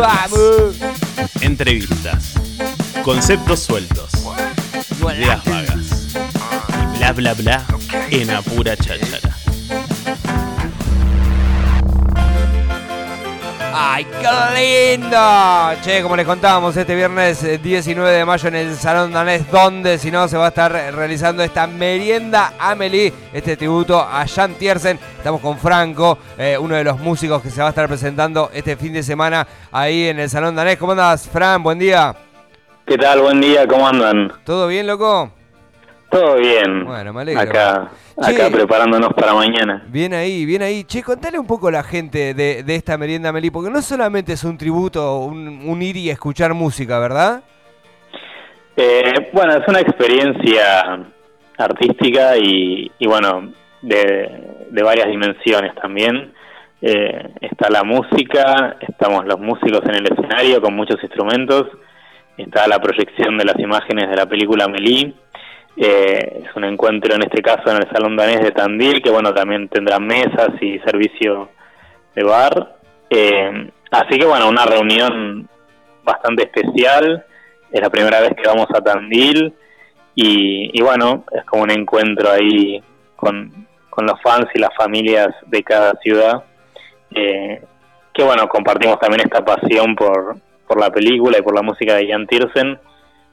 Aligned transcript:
Vamos. 0.00 0.76
Entrevistas. 1.42 2.32
Conceptos 3.04 3.60
sueltos. 3.60 4.10
Ideas 4.98 5.44
vagas. 5.44 6.16
Y 6.94 6.98
bla 6.98 7.12
bla 7.12 7.34
bla 7.34 7.64
en 8.10 8.30
apura 8.30 8.76
cháchara. 8.78 9.29
¡Ay, 13.82 14.04
qué 14.04 14.98
lindo! 14.98 15.16
Che, 15.82 16.02
como 16.02 16.14
les 16.14 16.26
contábamos, 16.26 16.76
este 16.76 16.94
viernes 16.94 17.42
eh, 17.44 17.56
19 17.56 18.10
de 18.10 18.24
mayo 18.26 18.48
en 18.48 18.54
el 18.54 18.74
Salón 18.76 19.10
Danés, 19.10 19.50
donde 19.50 19.96
si 19.96 20.10
no 20.10 20.28
se 20.28 20.36
va 20.36 20.44
a 20.44 20.48
estar 20.48 20.70
realizando 20.70 21.42
esta 21.42 21.66
merienda 21.66 22.52
Amelie, 22.58 23.10
este 23.32 23.56
tributo 23.56 23.98
a 23.98 24.26
Jan 24.26 24.52
Tiersen. 24.56 24.98
Estamos 25.16 25.40
con 25.40 25.58
Franco, 25.58 26.18
eh, 26.36 26.58
uno 26.60 26.74
de 26.74 26.84
los 26.84 26.98
músicos 26.98 27.40
que 27.40 27.48
se 27.48 27.62
va 27.62 27.68
a 27.68 27.70
estar 27.70 27.88
presentando 27.88 28.50
este 28.52 28.76
fin 28.76 28.92
de 28.92 29.02
semana 29.02 29.48
ahí 29.72 30.08
en 30.08 30.20
el 30.20 30.28
Salón 30.28 30.54
Danés. 30.54 30.76
¿Cómo 30.76 30.92
andas, 30.92 31.26
Fran? 31.26 31.62
Buen 31.62 31.78
día. 31.78 32.14
¿Qué 32.84 32.98
tal? 32.98 33.22
Buen 33.22 33.40
día, 33.40 33.66
¿cómo 33.66 33.88
andan? 33.88 34.30
¿Todo 34.44 34.66
bien, 34.66 34.86
loco? 34.86 35.32
Todo 36.10 36.36
bien. 36.36 36.84
Bueno, 36.84 37.12
me 37.12 37.22
alegro. 37.22 37.40
Acá, 37.42 37.90
Che. 38.20 38.34
acá 38.34 38.50
preparándonos 38.50 39.12
para 39.14 39.32
mañana. 39.32 39.84
Bien 39.88 40.12
ahí, 40.12 40.44
bien 40.44 40.60
ahí. 40.62 40.82
Che, 40.84 41.02
contale 41.02 41.38
un 41.38 41.46
poco 41.46 41.68
a 41.68 41.70
la 41.72 41.82
gente 41.84 42.34
de, 42.34 42.64
de 42.64 42.74
esta 42.74 42.98
merienda 42.98 43.28
Amelie, 43.28 43.52
porque 43.52 43.70
no 43.70 43.80
solamente 43.80 44.32
es 44.32 44.42
un 44.42 44.58
tributo, 44.58 45.20
un, 45.20 45.62
un 45.68 45.82
ir 45.82 45.96
y 45.96 46.10
escuchar 46.10 46.52
música, 46.52 46.98
¿verdad? 46.98 47.42
Eh, 48.76 49.30
bueno, 49.32 49.52
es 49.56 49.68
una 49.68 49.80
experiencia 49.80 51.06
artística 51.58 52.36
y, 52.36 52.90
y 52.98 53.06
bueno, 53.06 53.52
de, 53.82 54.66
de 54.70 54.82
varias 54.82 55.06
dimensiones 55.06 55.74
también. 55.76 56.32
Eh, 56.82 57.28
está 57.42 57.70
la 57.70 57.84
música, 57.84 58.76
estamos 58.80 59.26
los 59.26 59.38
músicos 59.38 59.82
en 59.84 59.94
el 59.96 60.06
escenario 60.12 60.60
con 60.60 60.74
muchos 60.74 60.96
instrumentos, 61.02 61.66
está 62.36 62.66
la 62.66 62.80
proyección 62.80 63.36
de 63.38 63.44
las 63.44 63.58
imágenes 63.58 64.08
de 64.10 64.16
la 64.16 64.26
película 64.26 64.64
Amélie. 64.64 65.14
Eh, 65.82 66.42
es 66.44 66.54
un 66.56 66.64
encuentro 66.64 67.14
en 67.14 67.22
este 67.22 67.40
caso 67.40 67.70
en 67.70 67.78
el 67.78 67.90
Salón 67.90 68.14
Danés 68.14 68.42
de 68.42 68.52
Tandil, 68.52 69.00
que 69.00 69.10
bueno, 69.10 69.32
también 69.32 69.66
tendrá 69.68 69.98
mesas 69.98 70.50
y 70.60 70.78
servicio 70.80 71.48
de 72.14 72.22
bar. 72.22 72.76
Eh, 73.08 73.70
así 73.90 74.18
que 74.18 74.26
bueno, 74.26 74.50
una 74.50 74.66
reunión 74.66 75.48
bastante 76.04 76.42
especial. 76.42 77.24
Es 77.72 77.80
la 77.80 77.88
primera 77.88 78.20
vez 78.20 78.32
que 78.36 78.46
vamos 78.46 78.66
a 78.74 78.82
Tandil 78.82 79.54
y, 80.14 80.78
y 80.78 80.82
bueno, 80.82 81.24
es 81.32 81.44
como 81.46 81.62
un 81.62 81.70
encuentro 81.70 82.30
ahí 82.30 82.82
con, 83.16 83.66
con 83.88 84.04
los 84.04 84.20
fans 84.20 84.48
y 84.54 84.58
las 84.58 84.76
familias 84.76 85.28
de 85.46 85.62
cada 85.62 85.94
ciudad. 86.02 86.44
Eh, 87.14 87.62
que 88.12 88.22
bueno, 88.22 88.46
compartimos 88.50 88.98
también 89.00 89.22
esta 89.22 89.42
pasión 89.42 89.96
por, 89.96 90.36
por 90.68 90.78
la 90.78 90.90
película 90.90 91.38
y 91.38 91.42
por 91.42 91.54
la 91.54 91.62
música 91.62 91.94
de 91.94 92.06
Jan 92.06 92.26
Tiersen. 92.26 92.78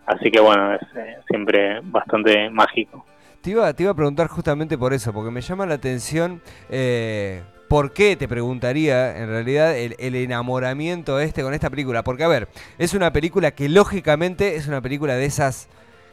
Así 0.07 0.31
que 0.31 0.39
bueno, 0.39 0.73
es 0.73 0.81
eh, 0.95 1.17
siempre 1.27 1.81
bastante 1.83 2.49
mágico. 2.49 3.05
Te 3.41 3.51
iba, 3.51 3.71
te 3.73 3.83
iba 3.83 3.91
a 3.91 3.95
preguntar 3.95 4.27
justamente 4.27 4.77
por 4.77 4.93
eso, 4.93 5.13
porque 5.13 5.31
me 5.31 5.41
llama 5.41 5.65
la 5.65 5.75
atención 5.75 6.41
eh, 6.69 7.43
por 7.67 7.91
qué, 7.91 8.15
te 8.15 8.27
preguntaría, 8.27 9.17
en 9.17 9.27
realidad, 9.27 9.77
el, 9.77 9.95
el 9.99 10.15
enamoramiento 10.15 11.19
este 11.19 11.43
con 11.43 11.53
esta 11.53 11.69
película. 11.69 12.03
Porque, 12.03 12.23
a 12.23 12.29
ver, 12.29 12.47
es 12.77 12.93
una 12.93 13.11
película 13.11 13.51
que 13.51 13.67
lógicamente 13.67 14.55
es 14.55 14.67
una 14.67 14.81
película 14.81 15.15
de 15.15 15.25
esas 15.25 15.67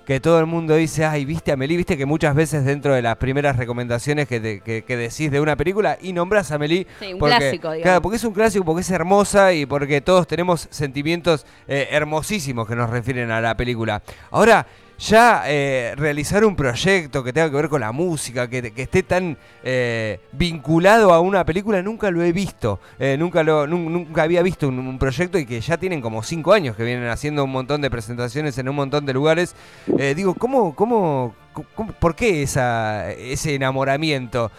que 0.04 0.20
todo 0.20 0.38
el 0.38 0.46
mundo 0.46 0.74
dice, 0.76 1.04
ay, 1.04 1.24
viste 1.24 1.50
a 1.50 1.54
Amelie, 1.54 1.76
viste 1.76 1.96
que 1.96 2.04
muchas 2.06 2.34
veces 2.34 2.64
dentro 2.64 2.94
de 2.94 3.00
las 3.02 3.16
primeras 3.16 3.56
recomendaciones 3.56 4.28
que, 4.28 4.38
te- 4.40 4.60
que, 4.60 4.82
que 4.82 4.96
decís 4.96 5.30
de 5.30 5.40
una 5.40 5.56
película 5.56 5.96
y 6.00 6.12
nombras 6.12 6.50
a 6.52 6.56
Amelie. 6.56 6.86
Sí, 7.00 7.12
un 7.14 7.18
porque, 7.18 7.36
clásico, 7.36 7.68
digamos. 7.72 7.82
Claro, 7.82 8.02
porque 8.02 8.16
es 8.16 8.24
un 8.24 8.34
clásico, 8.34 8.64
porque 8.64 8.82
es 8.82 8.90
hermosa 8.90 9.52
y 9.54 9.66
porque 9.66 10.00
todos 10.00 10.26
tenemos 10.26 10.68
sentimientos 10.70 11.46
eh, 11.68 11.88
hermosísimos 11.90 12.68
que 12.68 12.76
nos 12.76 12.90
refieren 12.90 13.30
a 13.30 13.40
la 13.40 13.56
película. 13.56 14.02
Ahora, 14.30 14.66
ya 14.98 15.42
eh, 15.46 15.94
realizar 15.96 16.44
un 16.44 16.56
proyecto 16.56 17.24
que 17.24 17.32
tenga 17.32 17.50
que 17.50 17.56
ver 17.56 17.68
con 17.68 17.80
la 17.80 17.92
música, 17.92 18.48
que, 18.48 18.72
esté 18.76 19.02
tan 19.02 19.36
eh, 19.62 20.20
vinculado 20.32 21.12
a 21.12 21.20
una 21.20 21.44
película, 21.44 21.82
nunca 21.82 22.10
lo 22.10 22.22
he 22.22 22.32
visto. 22.32 22.80
Eh, 22.98 23.16
nunca, 23.18 23.42
lo, 23.42 23.66
nun- 23.66 23.90
nunca 23.90 24.22
había 24.22 24.42
visto 24.42 24.68
un, 24.68 24.98
proyecto 24.98 25.38
y 25.38 25.46
que 25.46 25.60
ya 25.60 25.76
tienen 25.76 26.00
como 26.00 26.22
cinco 26.22 26.52
años 26.52 26.76
que 26.76 26.84
vienen 26.84 27.08
haciendo 27.08 27.44
un 27.44 27.50
montón 27.50 27.80
de 27.80 27.90
presentaciones 27.90 28.56
en 28.58 28.68
un 28.68 28.76
montón 28.76 29.04
de 29.06 29.12
lugares. 29.12 29.54
Eh, 29.98 30.14
digo, 30.14 30.34
¿cómo, 30.34 30.74
cómo, 30.74 31.34
cómo- 31.74 31.92
por 31.92 32.14
qué 32.14 32.42
esa, 32.42 33.10
ese 33.12 33.54
enamoramiento 33.54 34.50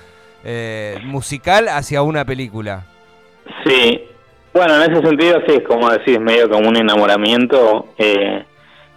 eh, 0.44 1.00
musical 1.06 1.70
hacia 1.70 2.02
una 2.02 2.26
película? 2.26 2.86
Sí, 3.64 4.02
bueno, 4.54 4.82
en 4.82 4.92
ese 4.92 5.02
sentido 5.02 5.40
sí, 5.48 5.54
es 5.56 5.64
como 5.68 5.90
decís, 5.90 6.20
medio 6.20 6.50
como 6.50 6.70
un 6.70 6.78
enamoramiento 6.78 7.90
eh, 7.98 8.44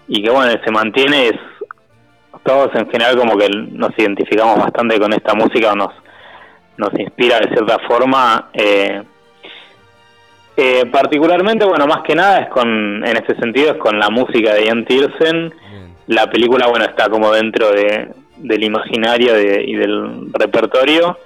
y 0.09 0.23
que 0.23 0.31
bueno, 0.31 0.53
se 0.65 0.71
mantiene, 0.71 1.29
es, 1.29 1.37
todos 2.45 2.75
en 2.75 2.91
general 2.91 3.17
como 3.17 3.37
que 3.37 3.49
nos 3.49 3.91
identificamos 3.99 4.59
bastante 4.59 4.99
con 4.99 5.13
esta 5.13 5.35
música 5.35 5.73
o 5.73 5.77
nos, 5.77 5.93
nos 6.77 6.99
inspira 6.99 7.39
de 7.41 7.49
cierta 7.49 7.79
forma. 7.81 8.49
Eh, 8.53 9.03
eh, 10.57 10.87
particularmente, 10.91 11.65
bueno, 11.67 11.87
más 11.87 12.03
que 12.03 12.15
nada 12.15 12.41
es 12.41 12.49
con, 12.49 12.69
en 13.07 13.17
ese 13.17 13.37
sentido, 13.37 13.73
es 13.73 13.79
con 13.79 13.99
la 13.99 14.11
música 14.11 14.55
de 14.55 14.67
Jan 14.67 14.85
Tiersen. 14.85 15.51
Bien. 15.51 15.95
La 16.09 16.29
película, 16.31 16.67
bueno, 16.69 16.85
está 16.87 17.09
como 17.09 17.31
dentro 17.33 17.71
de, 17.71 18.09
del 18.39 18.65
imaginario 18.65 19.35
de- 19.35 19.63
y 19.65 19.75
del 19.75 20.33
repertorio. 20.33 21.19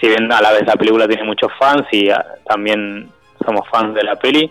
Si 0.00 0.08
bien 0.08 0.32
a 0.32 0.40
la 0.40 0.52
vez 0.52 0.66
la 0.66 0.76
película 0.76 1.06
tiene 1.06 1.24
muchos 1.24 1.50
fans 1.58 1.86
y 1.92 2.08
ah, 2.08 2.24
también 2.44 3.08
somos 3.44 3.68
fans 3.68 3.94
de 3.94 4.04
la 4.04 4.16
peli. 4.16 4.50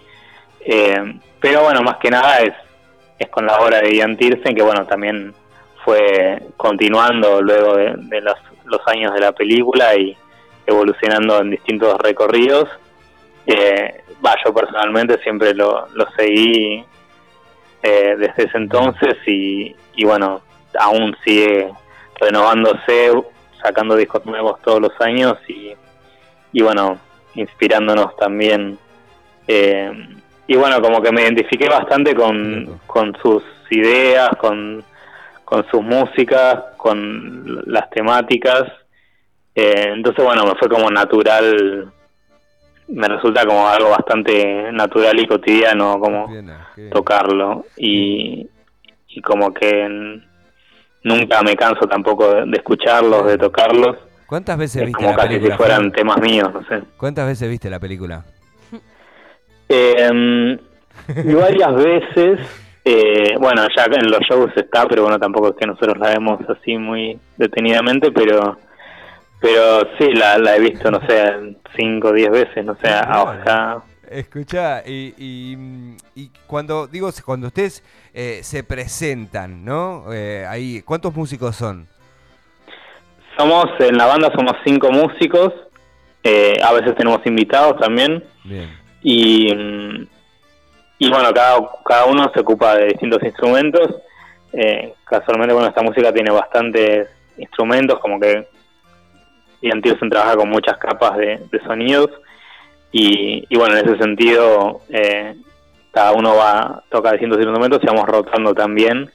Eh, 0.60 1.20
pero 1.40 1.64
bueno, 1.64 1.82
más 1.82 1.98
que 1.98 2.12
nada 2.12 2.40
es, 2.40 2.54
es 3.22 3.30
con 3.30 3.46
la 3.46 3.60
obra 3.60 3.82
de 3.82 3.96
Ian 3.96 4.18
Tiersen, 4.18 4.56
que 4.56 4.64
bueno, 4.64 4.86
también 4.88 5.34
fue 5.86 6.42
continuando 6.58 7.42
luego 7.42 7.76
de, 7.76 7.94
de 7.98 8.22
los, 8.22 8.36
años 8.88 9.14
de 9.14 9.20
la 9.20 9.32
película 9.32 9.96
y 9.96 10.18
evolucionando 10.66 11.40
en 11.40 11.52
distintos 11.52 11.98
recorridos. 12.00 12.68
Eh, 13.46 14.04
va, 14.26 14.34
yo 14.44 14.54
personalmente 14.54 15.22
siempre 15.22 15.54
lo, 15.54 15.88
lo 15.94 16.08
seguí 16.18 16.84
eh, 17.84 18.16
desde 18.18 18.46
ese 18.46 18.58
entonces 18.58 19.16
y, 19.28 19.76
y 19.96 20.06
bueno, 20.06 20.42
aún 20.80 21.16
sigue 21.24 21.72
renovándose, 22.20 23.12
sacando 23.62 23.96
discos 23.96 24.26
nuevos 24.26 24.60
todos 24.62 24.82
los 24.82 25.00
años 25.02 25.38
y, 25.48 25.74
y 26.54 26.62
bueno, 26.64 26.98
inspirándonos 27.36 28.16
también. 28.18 28.80
Eh, 29.48 29.92
y 30.54 30.58
bueno, 30.58 30.82
como 30.82 31.02
que 31.02 31.12
me 31.14 31.22
identifiqué 31.22 31.70
bastante 31.70 32.14
con, 32.14 32.80
con 32.86 33.16
sus 33.22 33.42
ideas, 33.70 34.30
con, 34.38 34.84
con 35.46 35.66
sus 35.70 35.82
músicas, 35.82 36.60
con 36.76 37.62
las 37.72 37.90
temáticas. 37.90 38.64
Eh, 39.56 39.92
entonces, 39.96 40.26
bueno, 40.26 40.44
me 40.46 40.56
fue 40.56 40.68
como 40.68 40.90
natural, 40.90 41.90
me 42.90 43.08
resulta 43.08 43.46
como 43.46 43.66
algo 43.68 43.92
bastante 43.92 44.72
natural 44.74 45.20
y 45.20 45.28
cotidiano, 45.28 46.00
como 46.00 46.28
Bien, 46.28 46.52
qué 46.76 46.82
bien. 46.82 46.94
tocarlo 46.94 47.66
y, 47.78 48.46
y 49.08 49.22
como 49.22 49.54
que 49.54 50.20
nunca 51.04 51.42
me 51.44 51.56
canso 51.56 51.88
tampoco 51.88 52.28
de, 52.34 52.42
de 52.46 52.58
escucharlos, 52.58 53.26
de 53.28 53.38
tocarlos. 53.38 53.98
¿Cuántas 54.26 54.58
veces 54.58 54.82
Es 54.82 54.88
viste 54.88 54.98
como 54.98 55.12
la 55.12 55.16
casi 55.16 55.28
película? 55.30 55.54
si 55.54 55.58
fueran 55.58 55.92
temas 55.94 56.18
míos, 56.22 56.50
no 56.54 56.62
sé. 56.68 56.84
¿Cuántas 56.98 57.26
veces 57.28 57.50
viste 57.50 57.70
la 57.70 57.80
película? 57.80 58.26
Eh, 59.72 60.60
y 61.24 61.34
varias 61.34 61.76
veces, 61.76 62.40
eh, 62.84 63.36
bueno, 63.40 63.66
ya 63.76 63.86
en 63.86 64.12
los 64.12 64.20
shows 64.22 64.52
está, 64.56 64.88
pero 64.88 65.04
bueno, 65.04 65.20
tampoco 65.20 65.50
es 65.50 65.56
que 65.56 65.66
nosotros 65.66 65.98
la 65.98 66.10
vemos 66.10 66.40
así 66.50 66.78
muy 66.78 67.20
detenidamente, 67.38 68.12
pero 68.12 68.58
pero 69.42 69.82
sí, 69.98 70.14
la, 70.14 70.38
la 70.38 70.56
he 70.56 70.60
visto, 70.60 70.92
no 70.92 71.00
sé, 71.08 71.58
cinco 71.76 72.10
o 72.10 72.14
diez 72.14 72.30
veces, 72.30 72.64
no 72.64 72.76
sé, 72.76 72.88
acá. 72.90 73.82
Escucha, 74.08 74.84
y, 74.86 75.16
y, 75.18 75.58
y 76.16 76.30
cuando 76.46 76.86
digo, 76.86 77.10
cuando 77.26 77.48
ustedes 77.48 77.84
eh, 78.14 78.42
se 78.44 78.64
presentan, 78.64 79.66
¿no? 79.66 80.14
Eh, 80.14 80.46
ahí, 80.48 80.84
¿cuántos 80.84 81.16
músicos 81.16 81.56
son? 81.56 81.88
Somos, 83.36 83.66
en 83.80 83.98
la 83.98 84.06
banda 84.06 84.32
somos 84.36 84.54
cinco 84.64 84.92
músicos, 84.92 85.54
eh, 86.24 86.58
a 86.64 86.74
veces 86.74 86.96
tenemos 86.96 87.26
invitados 87.26 87.80
también, 87.80 88.24
Bien. 88.44 88.70
Y, 89.02 89.52
y 91.00 91.10
bueno, 91.10 91.34
cada, 91.34 91.60
cada 91.86 92.06
uno 92.06 92.32
se 92.34 92.40
ocupa 92.42 92.76
de 92.76 92.88
distintos 92.88 93.24
instrumentos. 93.24 94.02
Eh, 94.54 94.94
casualmente, 95.06 95.54
bueno, 95.54 95.70
esta 95.70 95.82
música 95.82 96.14
tiene 96.14 96.32
bastantes 96.32 97.10
instrumentos, 97.38 98.00
como 98.00 98.20
que 98.20 98.48
Ian 99.62 99.82
Tiersen 99.82 100.10
trabaja 100.10 100.36
con 100.36 100.50
muchas 100.50 100.78
capas 100.78 101.18
de, 101.18 101.40
de 101.52 101.64
sonidos. 101.64 102.10
Y, 102.92 103.46
y 103.48 103.58
bueno, 103.58 103.78
en 103.78 103.88
ese 103.88 103.98
sentido, 103.98 104.82
eh, 104.90 105.36
cada 105.92 106.12
uno 106.12 106.36
va 106.36 106.84
toca 106.90 107.12
distintos 107.12 107.40
instrumentos 107.40 107.80
y 107.82 107.88
vamos 107.88 108.06
rotando 108.06 108.54
también 108.54 109.10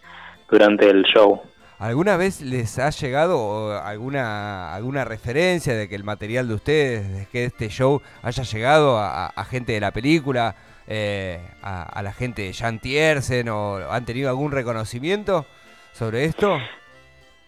durante 0.51 0.89
el 0.89 1.03
show. 1.05 1.43
¿Alguna 1.79 2.17
vez 2.17 2.41
les 2.41 2.79
ha 2.79 2.89
llegado 2.91 3.79
alguna 3.83 4.75
alguna 4.75 5.05
referencia 5.05 5.75
de 5.75 5.89
que 5.89 5.95
el 5.95 6.05
material 6.05 6.49
de 6.49 6.55
ustedes, 6.55 7.13
de 7.13 7.27
que 7.27 7.45
este 7.45 7.69
show 7.69 8.01
haya 8.23 8.43
llegado 8.45 8.99
a, 8.99 9.27
a- 9.27 9.33
a 9.37 9.45
gente 9.45 9.73
de 9.73 9.81
la 9.81 9.91
película? 9.91 10.55
eh, 10.89 11.41
a, 11.63 12.01
la 12.01 12.13
gente 12.13 12.43
de 12.43 12.55
Jan 12.55 12.79
Tiersen 12.79 13.49
o 13.49 13.75
han 13.91 14.05
tenido 14.05 14.29
algún 14.31 14.53
reconocimiento 14.53 15.45
sobre 15.93 16.25
esto? 16.27 16.59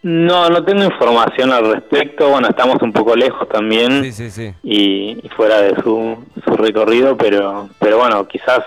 No, 0.01 0.49
no 0.49 0.63
tengo 0.65 0.83
información 0.83 1.51
al 1.53 1.71
respecto. 1.73 2.29
Bueno, 2.29 2.49
estamos 2.49 2.81
un 2.81 2.91
poco 2.91 3.15
lejos 3.15 3.47
también 3.47 4.03
sí, 4.03 4.11
sí, 4.11 4.29
sí. 4.29 4.53
Y, 4.61 5.21
fuera 5.37 5.61
de 5.61 5.73
su, 5.81 6.21
su 6.43 6.51
recorrido, 6.57 7.17
pero 7.17 7.69
pero 7.79 7.97
bueno, 7.97 8.27
quizás 8.27 8.59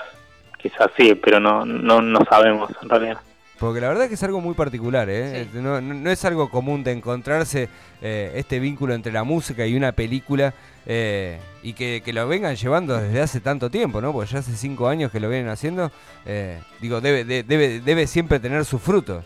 quizás 0.59 0.89
sí, 0.97 1.15
pero 1.17 1.39
no 1.39 1.67
no 1.67 2.01
no 2.01 2.21
sabemos 2.31 2.71
en 2.83 2.89
realidad. 2.89 3.19
Porque 3.63 3.81
la 3.81 3.87
verdad 3.87 4.03
es 4.03 4.09
que 4.09 4.17
es 4.17 4.23
algo 4.25 4.41
muy 4.41 4.55
particular, 4.55 5.09
¿eh? 5.09 5.47
No, 5.55 5.81
no, 5.81 6.11
es 6.11 6.25
algo 6.25 6.51
común 6.51 6.83
de 6.83 6.91
encontrarse 6.91 7.69
eh, 8.03 8.33
este 8.35 8.59
vínculo 8.59 8.93
entre 8.93 9.13
la 9.13 9.23
música 9.23 9.65
y 9.65 9.77
una 9.77 9.93
película 9.93 10.53
eh, 10.85 11.39
y 11.63 11.73
que, 11.75 12.03
lo 12.13 12.27
vengan 12.27 12.57
llevando 12.57 13.01
desde 13.01 13.21
hace 13.21 13.39
tanto 13.41 13.71
tiempo, 13.71 14.01
¿no? 14.01 14.13
Porque 14.13 14.33
ya 14.33 14.41
hace 14.41 14.57
cinco 14.57 14.89
años 14.89 15.13
que 15.13 15.21
lo 15.21 15.29
vienen 15.29 15.49
haciendo. 15.49 15.93
Eh, 16.27 16.59
digo, 16.81 17.01
debe, 17.01 17.25
debe, 17.25 17.79
debe 17.79 18.09
siempre 18.09 18.41
tener 18.41 18.65
su 18.65 18.81
fruto. 18.81 19.23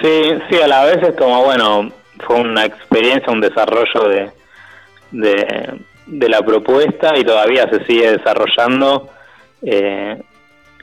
Sí, 0.00 0.22
sí, 0.48 0.60
a 0.62 0.68
la 0.68 0.84
vez 0.84 1.02
es 1.02 1.16
como, 1.16 1.42
bueno, 1.42 1.90
fue 2.24 2.40
una 2.40 2.66
experiencia, 2.66 3.32
un 3.32 3.40
desarrollo 3.40 4.08
de, 4.10 4.30
de, 5.10 5.80
de 6.06 6.28
la 6.28 6.40
propuesta 6.42 7.18
y 7.18 7.24
todavía 7.24 7.68
se 7.68 7.84
sigue 7.84 8.12
desarrollando. 8.12 9.10
Eh, 9.62 10.22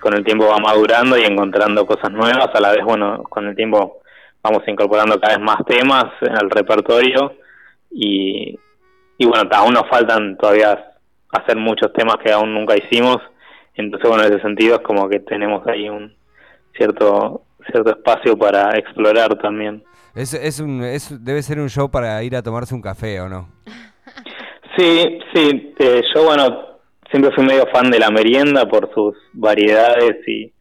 con 0.05 0.13
el 0.13 0.23
tiempo 0.23 0.45
va 0.45 0.59
madurando 0.59 1.17
y 1.17 1.23
encontrando 1.23 1.83
cosas 1.87 2.11
nuevas, 2.11 2.49
a 2.53 2.59
la 2.59 2.69
vez, 2.69 2.83
bueno, 2.85 3.23
con 3.23 3.47
el 3.47 3.55
tiempo 3.55 4.01
vamos 4.43 4.61
incorporando 4.67 5.19
cada 5.19 5.35
vez 5.35 5.43
más 5.43 5.65
temas 5.65 6.05
al 6.29 6.51
repertorio 6.51 7.33
y, 7.89 8.55
y 9.17 9.25
bueno, 9.25 9.49
aún 9.51 9.73
nos 9.73 9.89
faltan 9.89 10.37
todavía 10.37 10.93
hacer 11.31 11.57
muchos 11.57 11.91
temas 11.93 12.17
que 12.23 12.31
aún 12.31 12.53
nunca 12.53 12.75
hicimos, 12.77 13.17
entonces 13.73 14.07
bueno, 14.07 14.25
en 14.25 14.33
ese 14.33 14.43
sentido 14.43 14.75
es 14.75 14.81
como 14.81 15.09
que 15.09 15.21
tenemos 15.21 15.65
ahí 15.65 15.89
un 15.89 16.13
cierto 16.77 17.41
cierto 17.71 17.89
espacio 17.89 18.37
para 18.37 18.77
explorar 18.77 19.35
también. 19.39 19.83
Es, 20.13 20.35
es 20.35 20.59
un, 20.59 20.83
es, 20.83 21.25
debe 21.25 21.41
ser 21.41 21.59
un 21.59 21.69
show 21.69 21.89
para 21.89 22.21
ir 22.21 22.35
a 22.35 22.43
tomarse 22.43 22.75
un 22.75 22.81
café, 22.83 23.19
¿o 23.21 23.27
no? 23.27 23.49
Sí, 24.77 25.17
sí, 25.33 25.73
eh, 25.79 26.03
yo 26.13 26.25
bueno, 26.25 26.74
siempre 27.15 27.33
fui 27.33 27.45
medio 27.45 27.65
fan 27.67 27.89
de 27.89 27.97
la 27.97 28.11
merienda 28.11 28.67
por 28.67 28.93
sus 28.93 29.15
variedades 29.31 30.17
y 30.27 30.51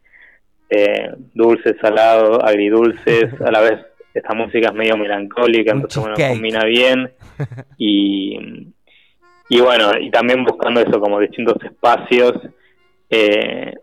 eh, 0.69 1.11
dulces, 1.33 1.75
salados, 1.81 2.39
agridulces, 2.41 3.25
a 3.45 3.51
la 3.51 3.59
vez 3.59 3.85
esta 4.13 4.33
música 4.33 4.69
es 4.69 4.73
medio 4.73 4.95
melancólica, 4.95 5.73
entonces 5.73 6.01
bueno, 6.01 6.15
combina 6.15 6.63
bien. 6.63 7.11
Y, 7.77 8.39
y 9.49 9.59
bueno, 9.59 9.91
y 9.99 10.09
también 10.09 10.45
buscando 10.45 10.79
eso 10.79 11.01
como 11.01 11.19
distintos 11.19 11.61
espacios 11.61 12.31
eh, 13.09 13.73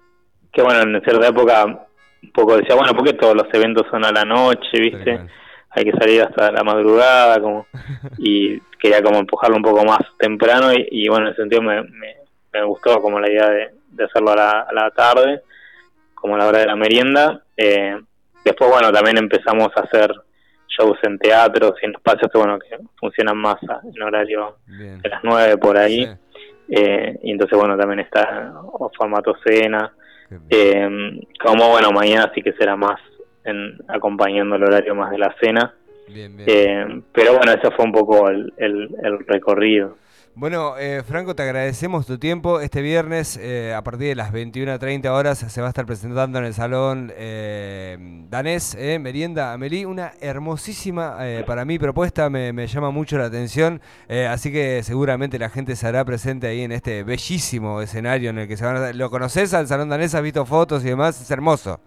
que 0.50 0.62
bueno, 0.62 0.80
en 0.80 1.02
cierta 1.02 1.28
época 1.28 1.66
un 1.66 2.32
poco 2.32 2.56
decía, 2.56 2.74
bueno, 2.74 2.94
porque 2.94 3.12
todos 3.12 3.36
los 3.36 3.52
eventos 3.52 3.86
son 3.90 4.06
a 4.06 4.12
la 4.12 4.24
noche, 4.24 4.80
viste? 4.80 5.20
Hay 5.68 5.84
que 5.84 5.92
salir 5.92 6.22
hasta 6.22 6.50
la 6.50 6.64
madrugada, 6.64 7.38
como 7.38 7.66
y 8.18 8.58
quería 8.80 9.02
como 9.02 9.18
empujarlo 9.18 9.56
un 9.56 9.62
poco 9.62 9.84
más 9.84 10.00
temprano 10.18 10.72
y, 10.72 10.86
y 10.90 11.08
bueno, 11.08 11.26
en 11.26 11.32
ese 11.32 11.42
sentido 11.42 11.60
me 11.60 11.82
me 11.82 12.21
gustó 12.60 13.00
como 13.00 13.18
la 13.18 13.30
idea 13.30 13.48
de, 13.48 14.04
hacerlo 14.04 14.32
a 14.32 14.66
la, 14.72 14.90
tarde, 14.90 15.42
como 16.14 16.34
a 16.34 16.38
la 16.38 16.46
hora 16.46 16.58
de 16.58 16.66
la 16.66 16.76
merienda. 16.76 17.42
Eh, 17.56 17.98
después, 18.44 18.70
bueno, 18.70 18.92
también 18.92 19.18
empezamos 19.18 19.68
a 19.76 19.80
hacer 19.80 20.14
shows 20.68 20.98
en 21.02 21.18
teatros 21.18 21.74
y 21.82 21.86
en 21.86 21.92
espacios 21.92 22.30
que, 22.30 22.38
bueno, 22.38 22.58
que 22.58 22.78
funcionan 22.98 23.36
más 23.36 23.56
en 23.62 24.02
horario 24.02 24.56
de 24.66 25.08
las 25.08 25.22
nueve 25.22 25.56
por 25.56 25.76
ahí. 25.76 26.08
Eh, 26.68 27.18
y 27.22 27.32
entonces, 27.32 27.58
bueno, 27.58 27.76
también 27.76 28.00
está 28.00 28.52
o 28.64 28.90
formato 28.96 29.34
cena. 29.44 29.92
Eh, 30.48 31.20
como, 31.42 31.68
bueno, 31.70 31.92
mañana 31.92 32.30
sí 32.34 32.42
que 32.42 32.52
será 32.54 32.76
más 32.76 32.98
en, 33.44 33.78
acompañando 33.88 34.56
el 34.56 34.64
horario 34.64 34.94
más 34.94 35.10
de 35.10 35.18
la 35.18 35.34
cena. 35.40 35.74
pero 37.12 37.36
bueno, 37.36 37.52
ese 37.52 37.70
fue 37.72 37.84
un 37.84 37.92
poco 37.92 38.28
el, 38.28 38.52
el 38.56 39.26
recorrido. 39.26 39.96
Bueno, 40.34 40.78
eh, 40.78 41.02
Franco, 41.06 41.36
te 41.36 41.42
agradecemos 41.42 42.06
tu 42.06 42.16
tiempo. 42.16 42.60
Este 42.60 42.80
viernes, 42.80 43.36
eh, 43.36 43.74
a 43.74 43.84
partir 43.84 44.08
de 44.08 44.14
las 44.14 44.32
21.30 44.32 45.10
horas, 45.10 45.38
se 45.38 45.60
va 45.60 45.66
a 45.66 45.70
estar 45.70 45.84
presentando 45.84 46.38
en 46.38 46.46
el 46.46 46.54
salón 46.54 47.12
eh, 47.14 47.98
danés, 48.30 48.74
Merienda 48.98 49.52
Amelie. 49.52 49.84
Una 49.84 50.12
hermosísima, 50.22 51.18
para 51.46 51.66
mí, 51.66 51.78
propuesta. 51.78 52.30
Me, 52.30 52.66
llama 52.66 52.90
mucho 52.90 53.18
la 53.18 53.26
atención. 53.26 53.82
así 54.30 54.50
que 54.50 54.82
seguramente 54.82 55.38
la 55.38 55.50
gente 55.50 55.76
se 55.76 56.04
presente 56.06 56.46
ahí 56.46 56.62
en 56.62 56.72
este 56.72 57.04
bellísimo 57.04 57.82
escenario 57.82 58.30
en 58.30 58.38
el 58.38 58.48
que 58.48 58.56
se 58.56 58.64
van 58.64 58.76
a... 58.76 58.92
¿Lo 58.94 59.10
conoces 59.10 59.52
al 59.52 59.66
salón 59.66 59.90
danés? 59.90 60.14
¿Has 60.14 60.22
visto 60.22 60.46
fotos 60.46 60.82
y 60.82 60.88
demás? 60.88 61.20
Es 61.20 61.30
hermoso. 61.30 61.78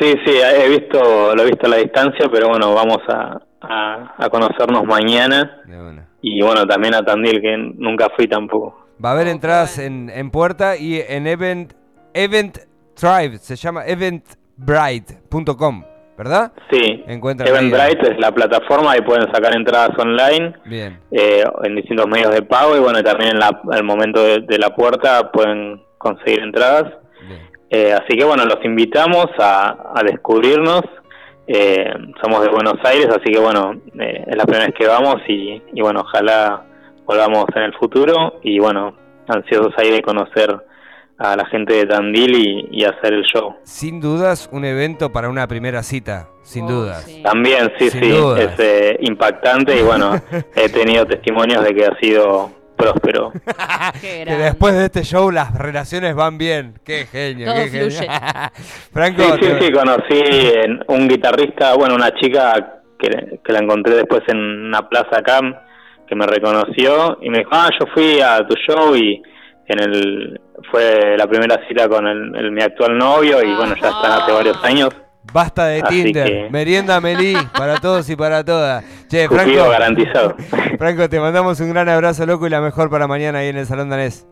Sí, 0.00 0.12
sí, 0.26 0.32
he 0.32 0.68
visto, 0.68 1.34
lo 1.36 1.42
he 1.42 1.46
visto 1.46 1.66
a 1.66 1.70
la 1.70 1.76
distancia, 1.76 2.28
pero 2.30 2.48
bueno, 2.48 2.74
vamos 2.74 2.98
a, 3.08 3.40
a, 3.60 4.28
conocernos 4.30 4.84
mañana. 4.84 5.62
Y 6.20 6.42
bueno, 6.42 6.66
también 6.66 6.94
a 6.94 7.02
Tandil, 7.02 7.40
que 7.40 7.56
nunca 7.56 8.08
fui 8.16 8.26
tampoco. 8.26 8.86
Va 9.04 9.10
a 9.10 9.12
haber 9.12 9.28
entradas 9.28 9.78
en, 9.78 10.10
en 10.10 10.30
puerta 10.30 10.76
y 10.76 11.00
en 11.00 11.26
Event, 11.26 11.72
Event 12.14 12.58
Tribe, 12.98 13.38
se 13.38 13.54
llama 13.54 13.86
eventbrite.com, 13.86 15.84
¿verdad? 16.16 16.52
Sí, 16.68 17.04
Eventbrite 17.06 18.10
es 18.10 18.18
la 18.18 18.32
plataforma 18.32 18.96
y 18.96 19.02
pueden 19.02 19.32
sacar 19.32 19.54
entradas 19.54 19.90
online 19.96 20.54
Bien. 20.64 20.98
Eh, 21.12 21.44
en 21.62 21.76
distintos 21.76 22.08
medios 22.08 22.34
de 22.34 22.42
pago 22.42 22.76
y 22.76 22.80
bueno, 22.80 23.00
también 23.04 23.34
en 23.34 23.38
la, 23.38 23.60
el 23.72 23.84
momento 23.84 24.20
de, 24.24 24.58
la 24.58 24.74
puerta 24.74 25.30
pueden 25.30 25.80
conseguir 25.96 26.40
entradas. 26.40 26.92
Eh, 27.70 27.92
así 27.92 28.16
que 28.16 28.24
bueno, 28.24 28.44
los 28.46 28.64
invitamos 28.64 29.26
a, 29.38 29.92
a 29.94 30.02
descubrirnos 30.02 30.82
eh, 31.50 31.94
somos 32.22 32.42
de 32.42 32.50
Buenos 32.50 32.74
Aires, 32.84 33.08
así 33.08 33.32
que 33.32 33.38
bueno, 33.38 33.72
eh, 33.98 34.22
es 34.26 34.36
la 34.36 34.44
primera 34.44 34.66
vez 34.66 34.74
que 34.74 34.86
vamos 34.86 35.16
y, 35.26 35.80
bueno, 35.80 36.02
ojalá 36.02 36.62
volvamos 37.06 37.46
en 37.56 37.62
el 37.62 37.74
futuro 37.74 38.38
y 38.42 38.58
bueno, 38.58 38.94
ansiosos 39.26 39.72
ahí 39.78 39.90
de 39.90 40.02
conocer 40.02 40.54
a 41.16 41.36
la 41.36 41.46
gente 41.46 41.72
de 41.72 41.86
Tandil 41.86 42.68
y, 42.70 42.84
hacer 42.84 43.14
el 43.14 43.22
show. 43.22 43.56
Sin 43.62 43.98
dudas, 43.98 44.50
un 44.52 44.66
evento 44.66 45.10
para 45.10 45.30
una 45.30 45.48
primera 45.48 45.82
cita, 45.82 46.28
sin 46.42 46.66
oh, 46.66 46.68
dudas. 46.68 47.08
También, 47.22 47.72
sí, 47.78 47.88
sí, 47.88 48.12
es 48.38 48.50
eh, 48.58 48.98
impactante 49.00 49.80
y 49.80 49.82
bueno, 49.82 50.20
he 50.54 50.68
tenido 50.68 51.06
testimonios 51.06 51.64
de 51.64 51.74
que 51.74 51.86
ha 51.86 51.98
sido 51.98 52.50
próspero. 52.78 53.32
que 54.00 54.24
después 54.24 54.74
de 54.74 54.86
este 54.86 55.02
show 55.02 55.30
las 55.30 55.54
relaciones 55.54 56.14
van 56.14 56.38
bien. 56.38 56.74
Qué 56.84 57.06
genio, 57.06 57.52
qué 57.54 57.68
genio. 57.68 58.10
Franco. 58.92 59.22
Sí, 59.22 59.30
sí, 59.42 59.50
sí, 59.60 59.72
conocí 59.72 60.22
un 60.86 61.08
guitarrista, 61.08 61.74
bueno, 61.74 61.94
una 61.94 62.14
chica 62.14 62.80
que, 62.98 63.52
la 63.52 63.58
encontré 63.58 63.96
después 63.96 64.22
en 64.28 64.38
una 64.38 64.88
plaza 64.88 65.18
acá, 65.18 65.40
que 66.06 66.14
me 66.14 66.26
reconoció 66.26 67.18
y 67.20 67.28
me 67.28 67.38
dijo, 67.38 67.50
ah, 67.52 67.68
yo 67.78 67.86
fui 67.92 68.20
a 68.20 68.38
tu 68.46 68.54
show 68.66 68.96
y 68.96 69.20
en 69.66 69.80
el 69.80 70.40
fue 70.70 71.16
la 71.16 71.26
primera 71.26 71.56
cita 71.68 71.88
con 71.88 72.06
el, 72.06 72.50
mi 72.50 72.62
actual 72.62 72.96
novio 72.96 73.42
y 73.42 73.54
bueno, 73.54 73.74
ya 73.80 73.88
están 73.88 74.12
hace 74.12 74.32
varios 74.32 74.64
años. 74.64 74.90
Basta 75.32 75.66
de 75.66 75.82
Tinder, 75.82 76.50
merienda 76.50 77.00
Melí 77.00 77.34
para 77.56 77.76
todos 77.80 78.08
y 78.08 78.16
para 78.16 78.44
todas. 78.44 78.84
Che, 79.08 79.28
Franco, 79.28 79.68
garantizado. 79.68 80.36
Franco, 80.78 81.08
te 81.08 81.20
mandamos 81.20 81.60
un 81.60 81.70
gran 81.70 81.88
abrazo 81.88 82.24
loco 82.24 82.46
y 82.46 82.50
la 82.50 82.60
mejor 82.60 82.88
para 82.88 83.06
mañana 83.06 83.40
ahí 83.40 83.48
en 83.48 83.58
el 83.58 83.66
Salón 83.66 83.90
Danés. 83.90 84.26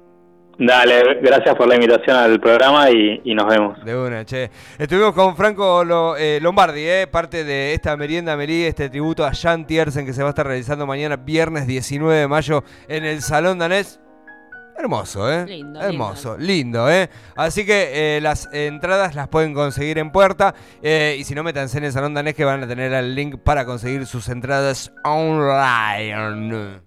Dale, 0.59 1.21
gracias 1.21 1.55
por 1.55 1.69
la 1.69 1.75
invitación 1.75 2.17
al 2.17 2.41
programa 2.41 2.91
y, 2.91 3.21
nos 3.35 3.47
vemos. 3.47 3.85
De 3.85 3.95
una, 3.95 4.25
che. 4.25 4.51
Estuvimos 4.79 5.13
con 5.13 5.37
Franco 5.37 6.17
eh, 6.17 6.39
Lombardi, 6.41 6.81
eh, 6.81 7.07
parte 7.07 7.45
de 7.45 7.75
esta 7.75 7.95
merienda 7.99 8.37
Melí, 8.37 8.65
este 8.65 8.89
tributo 8.89 9.27
a 9.27 9.35
Jan 9.35 9.67
Tiersen 9.67 10.07
que 10.07 10.15
se 10.15 10.23
va 10.23 10.29
a 10.29 10.31
estar 10.31 10.47
realizando 10.47 10.87
mañana, 10.87 11.17
viernes 11.17 11.67
19 11.67 12.21
de 12.21 12.29
mayo, 12.29 12.65
en 12.89 13.05
el 13.05 13.21
Salón 13.21 13.59
Danés. 13.59 14.01
Hermoso, 14.79 15.33
¿eh? 15.33 15.47
Lindo. 15.47 15.81
Hermoso, 15.81 16.37
lindo, 16.39 16.91
¿eh? 16.91 17.09
Así 17.35 17.65
que 17.65 18.17
eh, 18.17 18.21
las 18.21 18.49
entradas 18.53 19.15
las 19.15 19.29
pueden 19.29 19.55
conseguir 19.55 19.99
en 19.99 20.11
puerta. 20.13 20.55
Eh, 20.83 21.17
y 21.19 21.25
si 21.25 21.35
no, 21.35 21.43
métanse 21.43 21.79
en 21.79 21.85
el 21.85 21.93
Salón 21.93 22.15
Danés 22.15 22.35
que 22.35 22.45
van 22.45 22.63
a 22.63 22.69
tener 22.69 22.93
el 22.93 23.15
link 23.15 23.39
para 23.39 23.65
conseguir 23.65 24.07
sus 24.07 24.29
entradas 24.29 24.93
online. 25.05 26.86